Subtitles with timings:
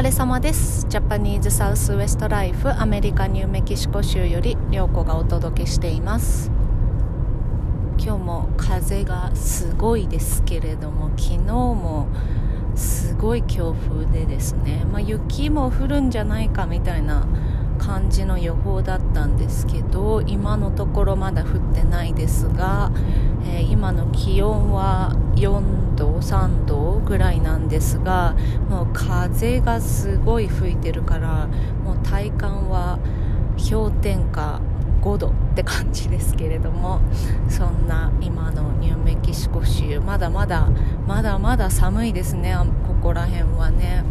[0.00, 0.86] 疲れ様です。
[0.88, 6.50] ジャパニーズサウスウエストライフアメリカニューメキシコ州より涼子がお届けしています。
[7.98, 12.08] 今日も風がすごいですけれども昨日も
[12.74, 17.26] すごい強風でですね、まあ、雪も降るんじゃないかみたいな
[17.90, 22.92] 感じの予報だったんですけど今のところまだ降ってないですが、
[23.44, 28.36] えー、今の気温は4度3度ぐらいなんですが
[28.68, 31.48] もう風がすごい吹いてるから
[31.84, 33.00] もう体感は
[33.68, 34.60] 氷点下
[35.02, 37.00] 5度って感じですけれども
[37.48, 40.68] そんな今のニューメキシコ州まだまだ
[41.08, 42.54] まだまだ寒いですね
[42.86, 44.04] ここら辺はね。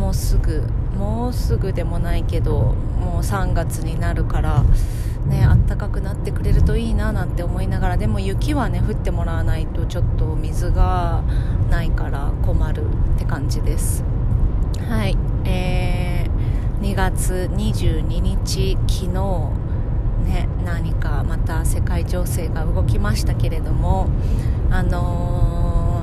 [0.00, 0.64] もうすぐ
[1.00, 4.64] もうすぐでもないけどもう3月になるから
[5.26, 11.22] ねあったかくなってくれるといいななんて思いながらでも雪はね降ってもらわないとちょっと水が
[11.70, 14.04] ないから困るって感じです。
[14.88, 15.16] はい。
[15.44, 19.60] えー、2月22日昨日
[20.26, 24.08] ね何かまた世界情勢が動きましたけれども
[24.70, 25.49] あのー、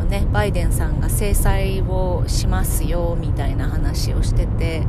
[0.07, 4.83] ねバイデンさんが制裁をしますよみたいな話をしてて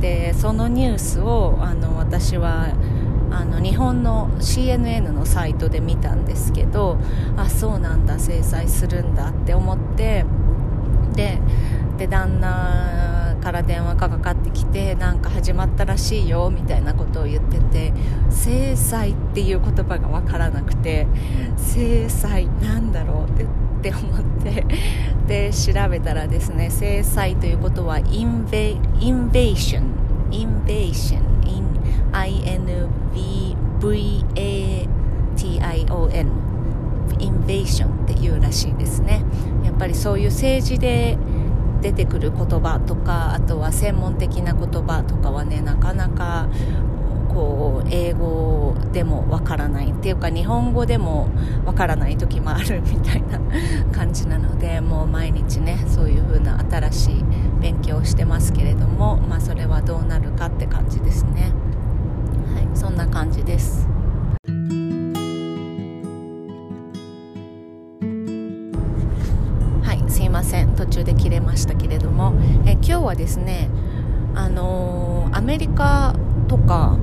[0.00, 2.74] でそのニュースをあの私は
[3.30, 6.98] あの日本の CNN のサイトで見たんですけど
[7.36, 10.24] あそうなんだ制裁するんだって思って
[11.14, 11.38] で
[11.96, 17.92] で旦那から電話がかかってきてなんか始まったらしいよみたいなことを言ってて
[18.30, 21.06] 制裁っていう言葉が分からなくて
[21.56, 24.64] 制裁なんだろうってってって思って
[25.50, 29.84] で調べたらですね制裁ということはインベインベーション
[30.30, 31.22] インベーション
[32.12, 32.82] INVVATION
[37.18, 39.24] インベーションっていうらしいですね。
[39.64, 41.18] やっぱりそういう政治で
[41.80, 46.48] 出てくる言葉とかあとは専門的な言葉とかはねなかなか
[47.32, 51.28] こう英語でもわからないっていうか日本語でも
[51.64, 53.40] わからない時もあるみたいな
[53.92, 57.24] 感じなのでもう毎日ね そういう風な新しい
[57.60, 61.52] 勉強をしてますけれどもまあそれはどうなるかって感じですね。
[62.54, 63.88] はいそんな感じです。
[69.82, 70.70] はいすいません。
[70.70, 72.34] 途中で切れましたけれども。
[72.66, 73.68] え今日はですね
[74.34, 76.14] あのー、アメリカ
[76.48, 76.96] とか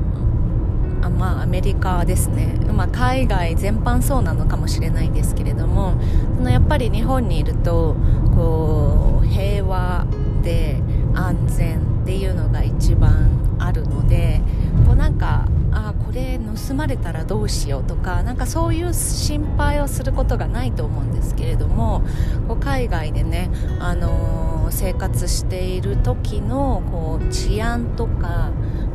[1.02, 5.94] あまあアメリカですね、まあ、海外全般そうなのかもしれないですけれども
[6.38, 7.96] そのやっぱり日本にいると
[8.36, 10.06] こう平和
[10.44, 10.82] で
[11.14, 14.42] 安全っていうのが一番あるので
[14.86, 22.02] こうなんかあこれ盗まれたらどうしようとかなんかそういう心配をすることがないと思うんですけれども
[22.48, 23.50] こう海外でね、
[23.80, 28.52] あのー、生活している時のこう治安とか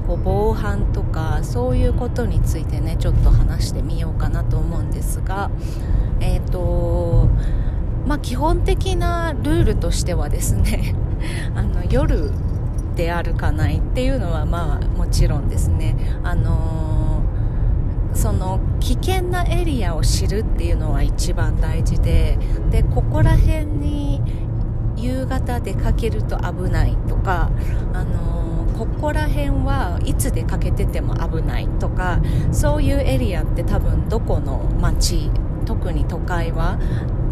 [0.07, 5.51] こう防犯とかそういうことについてねちょっと話してみようかなと思うんですが
[6.21, 7.29] え、ー、と
[8.07, 10.95] まあ基本的なルールとしてはですね
[11.55, 12.31] あの夜
[12.97, 15.97] で歩かないっていうのはまあもちろんですね。
[16.23, 22.39] あのー、その危険なエリアを知るっていうのは一番大事で
[22.71, 24.23] でここら辺に
[24.97, 27.51] 夕方出かけると危ないとか
[27.93, 32.21] あのーここら辺はいつ出かけてても危ないとか
[32.53, 35.31] そういうエリアって多分どこの街
[35.65, 36.79] 特に都会は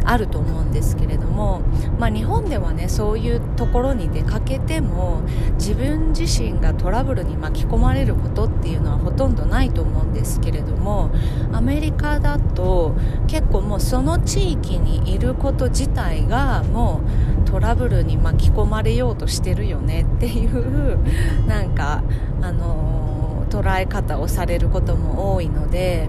[0.05, 1.61] あると思うんですけれども、
[1.99, 5.23] まあ、日本ではねそういうところに出かけても
[5.55, 11.11] 自分自身がトラブルに巻き込まれることっていうのはほとんどないと思うんですけれども
[11.53, 12.95] アメリカだと
[13.29, 17.01] 結構もうその地域にいること自体がも
[17.32, 20.99] うトラブルに巻き込まれようとしてるよねっていう
[21.47, 22.03] なんか
[22.41, 26.09] あの捉え方をされることも多いので、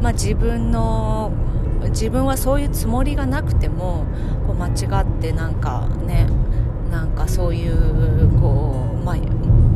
[0.00, 1.30] まあ、自分の
[1.90, 4.06] 自分はそういうつもりがなくても
[4.46, 6.26] こう間違ってなんかね
[6.90, 9.14] なんかそういうこう、ま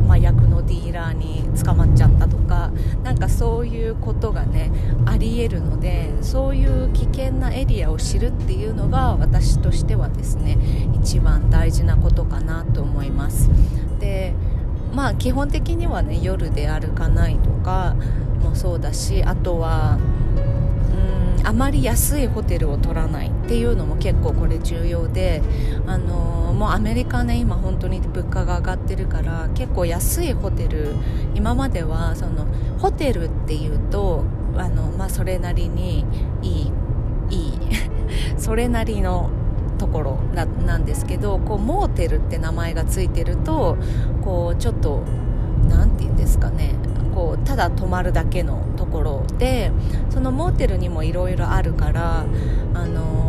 [0.07, 2.71] 麻薬のディーラーに捕まっちゃったとか
[3.03, 4.71] なんかそういうことがね
[5.05, 10.57] ありえるのでそういう危険なエリアを知るっていうのが私としてはですね
[10.93, 13.49] 一番大事なことかなと思います。
[13.99, 14.33] で
[14.93, 17.95] まあ基本的にはね夜で歩かないとか
[18.43, 19.97] もそうだしあとは
[21.45, 25.41] あまり安いホテルを取らないっていうのも結構これ重要で、
[25.85, 26.22] あの
[26.53, 30.95] もうアメリカね今本当に物価が上がってるから結構安いホテル
[31.35, 32.45] 今まではその
[32.79, 34.23] ホテルっていうと
[34.55, 36.05] あの、まあ、それなりに
[36.41, 36.71] いい
[37.29, 37.59] いい
[38.37, 39.29] それなりの
[39.79, 43.77] ところなんですけどこうモーテルって名前がついてると
[44.23, 45.01] こうちょっと
[45.67, 46.75] 何て言うんですかね
[47.15, 49.71] こうただ泊まるだけのところで
[50.09, 52.25] そのモーテルにもいろいろあるから
[52.73, 53.23] あのー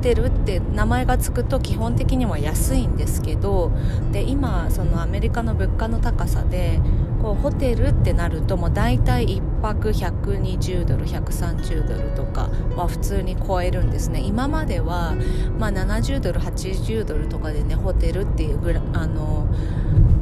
[0.00, 3.72] テルて名前がつくと基本的には安いんですけど
[4.12, 6.80] で今そのアメリカの物価の高さで
[7.22, 14.20] こうホテルってなるともう大体1泊120ドル130ドルとかは普通に超えるんですね。
[14.20, 15.14] 今までは、
[15.58, 19.46] まあ、70ドル80ドルとかでねホテルっていうぐらあの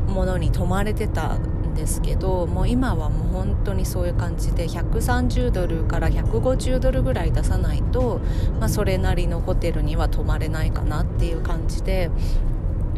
[0.08, 1.38] ものに泊まれてた
[1.78, 8.20] ですけどもう今はもう本当にそういう感じで130ドルから150ドルぐらい出さないと、
[8.58, 12.10] まあ、それなりのホテルには泊まれないかなっていう感じで。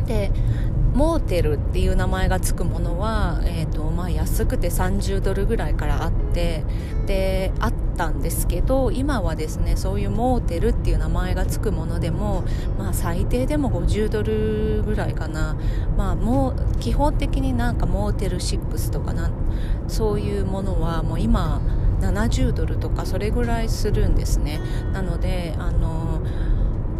[0.07, 0.33] で
[0.95, 6.65] モーテルっていう名前がつくものは、えーとまあ、安くて30ドルぐらいからあって
[7.07, 12.45] であったんですけど今はですねそういうモーテルっていう名前がつくものでも、
[12.79, 15.57] まあ、最低でも50ドルぐらいかな、
[15.97, 19.31] まあ、もう基本的になんかモーテル6とかな
[19.89, 21.61] そういうものはもう今
[22.01, 24.59] 70ドルとかそれぐらいするんですね。
[24.93, 26.10] なのであの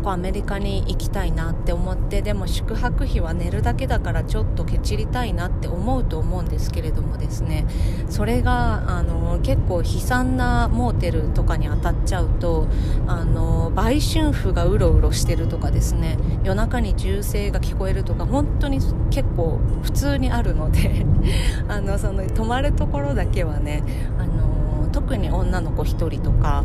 [0.09, 7.67] アメリカに行きたいなって思ってでも宿泊費は寝るだけだからちょっとケチりたいなって思うと思うんですけれどもですね。
[8.09, 12.69] それがあの結構悲惨なモーテルとかに当たっちゃうと
[13.07, 16.17] あの売春婦がうろうろしてるとかですね。
[16.45, 18.79] 夜中に銃声が聞こえるとか本当に
[19.11, 21.05] 結構普通にあるので
[21.69, 23.83] あのその泊まるところだけはね
[24.19, 24.60] あの
[25.11, 26.65] 特に女の子1人とか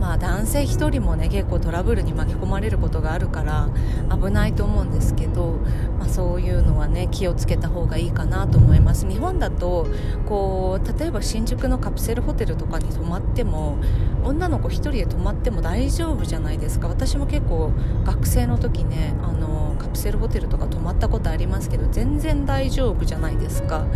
[0.00, 3.68] まあ、男性1人もね結構トラブルに巻き込まれることがあるから
[4.10, 5.60] 危ないと思うんですけど、
[5.96, 9.08] まあ、そういうのはね気をつけた方がいいかなと思います。
[9.08, 9.86] 日本だと
[10.26, 13.78] こう例えば新宿のカプセルホテルとかに泊まっても
[14.24, 16.88] 女の子1人で泊まっても大丈夫じゃないですか。
[16.88, 17.70] 私も結構
[18.04, 23.86] 学生の時ねあのカプセルホテルとか泊まったことありますけど全然大丈夫じゃないですか。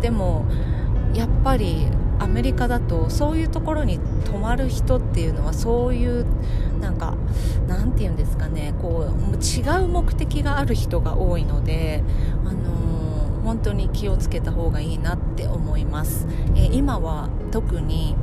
[0.00, 0.44] でも
[1.14, 1.86] やっぱり
[2.18, 6.26] アメリカだとそういうところに泊まる人っていうのはそういう
[6.80, 7.16] なんか
[7.66, 12.02] なんて言うんですかねこう違う目的がある人が多いので、
[12.44, 16.26] あのー、本当に気をつけた方がいいなって思います。
[16.54, 18.16] えー、今は特に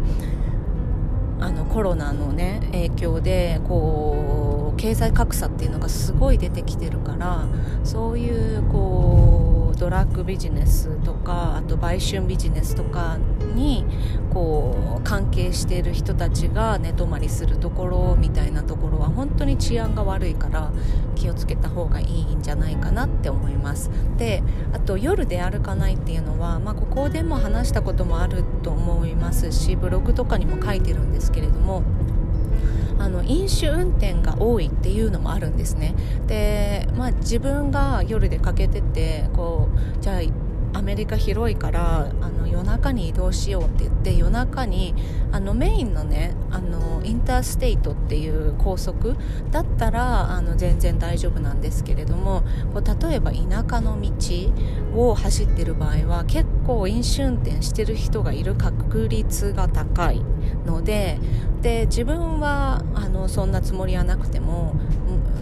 [1.40, 7.48] あのコロナの、ね、影響でこう経済格差っていうのがすごい出てきてるから
[7.84, 13.18] そういうこうドラッグビジネスとかあと売春ビジネスとか
[13.56, 13.86] に
[14.33, 20.71] こう関係している人たちが寝泊まりするところみたいなところは本当に治安が悪いから
[21.16, 23.89] 気をつけた方がいいんじゃないかなって思います。
[24.18, 24.44] で
[24.74, 31.83] あと夜で歩かないっていうのは、まあ、ここでも話したこともあると思いますしブログとかにも書いてるんですけれども
[33.00, 35.96] あの飲酒運転が多いっていうのもあるんですね。
[36.28, 40.22] で、まあ、自分が夜出かけててこうじゃあ
[40.74, 44.94] アメリカ広いからあの夜中に移動しようって言って夜中に
[45.31, 49.16] あのメインのねあのインターステイトっていう高速
[49.51, 52.44] だったらあの全然大丈夫なんですけれども
[52.74, 54.10] こう例えば田舎の道
[54.95, 60.21] を走ってる場合は結構飲酒運転してる人がいる確率が高い
[60.66, 61.19] ので
[61.62, 64.76] で自分はあのそんなつもりはなくても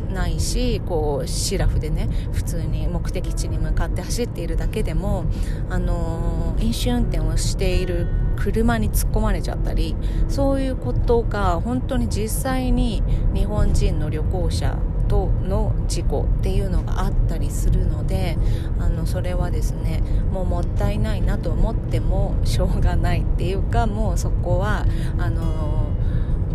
[0.09, 5.25] ないしこうシラフでね普通に目的地に向かって走っているだけでも、
[5.69, 9.95] あの飲酒運転をしている車に突っ込まれちゃったり
[10.29, 18.37] そういうことが本当に実際に日本人の旅行者との事故っていうのがあったりするので
[18.79, 24.85] あのそれはですねもうもったいないなと思ってもしょうがないっていうかもうそこは
[25.17, 25.87] あの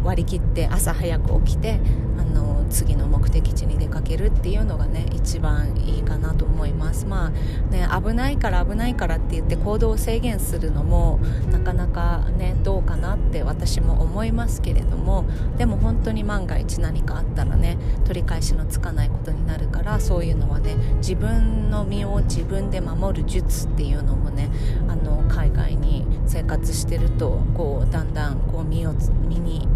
[0.04, 1.80] 割り切って朝早く起きて
[2.18, 7.06] あの次の目的地に出かけるっていうのがね一番いいかなと思います。
[7.06, 7.30] まあ
[7.70, 15.24] ね危ないから危ないからって言って行動を制限するのもなかなかねどうかなって私も思いますけれども
[15.58, 24.50] でも本当に万が一何かあったらね取り返しのつかないことになるからそういうのはね自分の身を自分で守る術っていうのもね
[24.88, 28.92] あの海外に生活してるとこうだんだんこう身を
[29.28, 29.68] 身に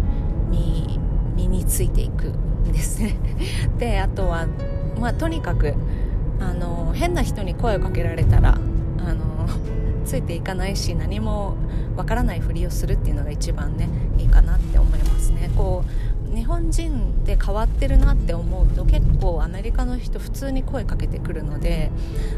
[0.49, 0.99] に
[1.35, 3.15] 身についていくんですね。
[3.77, 4.47] であとは、
[4.99, 5.73] まあ、とにかく
[6.39, 9.47] あの変な人に声をかけられたらあの
[10.05, 11.55] ついていかないし何も
[11.95, 15.49] わからないふりをするっていうのが一番ねいいかなって思いますね。
[15.55, 16.06] こう
[16.37, 21.89] 日本人で変わってるなって思うと結構アメリカの人普通に声かけてくるので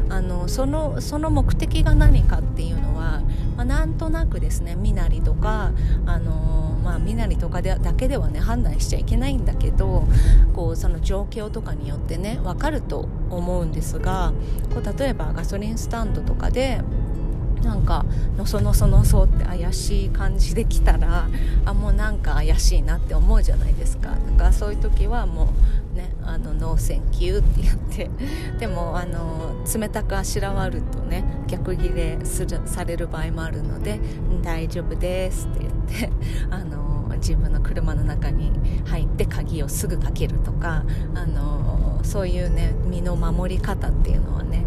[0.08, 3.20] あのそのその目的が何かっていうのは、
[3.56, 5.72] まあ、なんとなくですね身なりとか
[6.06, 10.04] あの、まあ、身なりとかでだけではね判断しちゃいけないんだけど
[10.54, 14.32] こうその状況とかによってね分かると思うんですが
[14.72, 16.80] こう例えばガソリンスタンドとかで
[17.62, 18.04] なんか
[18.36, 21.28] のそのそのそって怪しい感じで来たら
[21.64, 24.16] あもうなんか怪しいなって思うじゃないですか。
[24.38, 25.52] だかそういう時はも
[25.92, 28.10] うねあの no thank you って言って
[28.58, 34.00] でもあの冷たくあしらわるとね逆ギレするされる場合もあるので
[34.42, 36.10] 大丈夫ですって言って
[36.50, 38.50] あの自分の車の中に
[38.86, 44.64] 入って鍵をすぐかけるとかあのそういうね身の守り方っていうのはね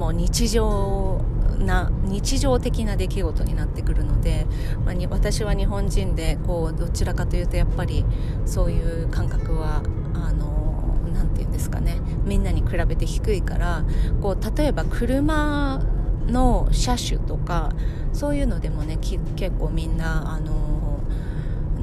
[0.00, 1.20] もう日常
[1.58, 4.46] な日常的な出来事になってくるので、
[4.86, 8.06] まあ、私は日本人でこうどちらかというとやっぱり
[8.46, 9.82] そういう感覚は
[10.14, 13.84] あのなて言うんですかねみんなに比べて低いから
[14.22, 15.82] こう例えば車
[16.28, 17.70] の車種とか
[18.14, 19.20] そういうのでもね結
[19.58, 20.89] 構みんなあの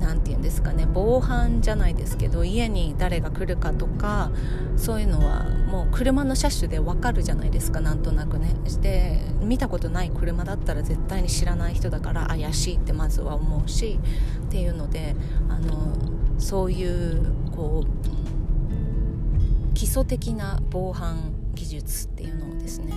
[0.08, 4.32] 何て言うんですかね防犯じゃないですけど家に誰が来るかとか
[4.78, 8.56] そういうのはもう車の車種で分かるじゃないですかなんとなくね。
[8.82, 14.00] で見たことない車だったら絶対に知らない人だから怪しいってまずは思うし
[14.48, 15.16] っていうので
[15.50, 15.98] あの
[16.40, 17.88] そういうこう
[19.74, 22.94] 基礎的な防犯技術っていうのをですね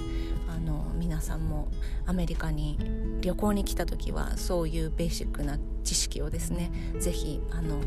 [1.21, 1.69] 皆さんも
[2.07, 2.79] アメリカに
[3.21, 7.79] 旅行に来た時はそういうベーシックな知識をですね是非あの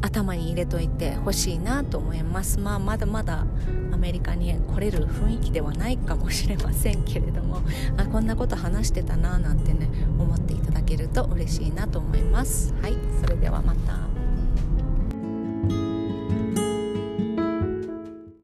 [0.00, 2.58] 頭に入れといてほしいなと思います。
[2.58, 3.44] まあまだまだ
[3.92, 7.60] アメリカに来れる雰囲気ではないかもしれませんけれども
[7.98, 12.72] あこんなこと話してたななんてね思っていただけると嬉しいなと思います。
[12.80, 14.00] はいそれではまた。